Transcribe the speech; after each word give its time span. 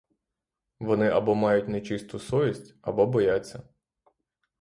Вони 0.79 1.09
або 1.09 1.35
мають 1.35 1.67
нечисту 1.67 2.19
совість, 2.19 2.75
або 2.81 3.07
бояться. 3.07 3.63